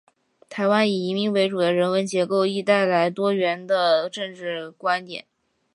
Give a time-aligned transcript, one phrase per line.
[0.49, 5.27] 台湾以移民为主的人文结构，亦带来多元的政治观点。